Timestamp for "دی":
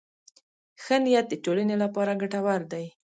2.71-2.85